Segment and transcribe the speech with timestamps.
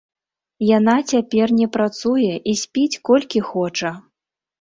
[0.77, 3.93] Яна цяпер не працуе і спіць колькі хоча.